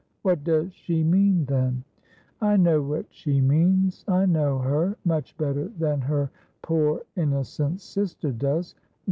[0.23, 1.83] 'What does she mean, then
[2.41, 4.03] ?''I know what she means.
[4.07, 6.31] I know her; much better than her
[6.63, 8.73] poor innocent sister does.